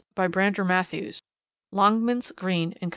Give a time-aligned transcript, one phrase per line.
[0.15, 1.21] By Brander Matthews.
[1.71, 2.89] (Longmans, Green and Co.)